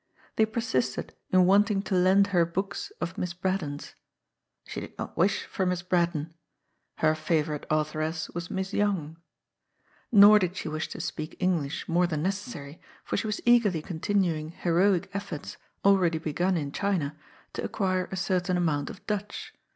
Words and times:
They 0.35 0.47
persisted 0.47 1.13
in 1.29 1.45
wanting 1.45 1.83
to 1.83 1.93
lend 1.93 2.25
her 2.33 2.43
books 2.43 2.91
of 2.99 3.17
l^iss 3.17 3.39
Braddon's. 3.39 3.93
She 4.65 4.79
did 4.81 4.97
not 4.97 5.15
wish 5.15 5.43
for 5.43 5.63
Miss 5.63 5.83
Braddon. 5.83 6.33
Her 6.95 7.13
favourite 7.13 7.67
authoress 7.69 8.27
was 8.31 8.49
Miss 8.49 8.73
Yonge. 8.73 9.17
Nor 10.11 10.39
did 10.39 10.53
sh6 10.55 10.71
wish 10.71 10.87
to 10.87 10.99
speak 11.01 11.35
English 11.39 11.87
more 11.87 12.07
than 12.07 12.23
necessary, 12.23 12.81
for 13.03 13.15
she 13.15 13.27
was 13.27 13.41
eagerly 13.45 13.83
continuing 13.83 14.49
heroic 14.53 15.07
efforts, 15.13 15.57
already 15.85 16.17
begun 16.17 16.57
in 16.57 16.71
China, 16.71 17.15
to 17.53 17.63
acquire 17.63 18.05
a 18.11 18.17
certain 18.17 18.57
amount 18.57 18.89
of 18.89 19.05
Dutch. 19.05 19.53